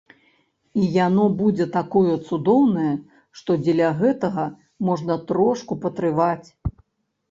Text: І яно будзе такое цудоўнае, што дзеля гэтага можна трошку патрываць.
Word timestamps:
І 0.83 0.87
яно 1.07 1.25
будзе 1.41 1.67
такое 1.75 2.15
цудоўнае, 2.29 2.95
што 3.43 3.61
дзеля 3.63 3.93
гэтага 4.03 4.51
можна 4.91 5.23
трошку 5.31 5.73
патрываць. 5.87 6.47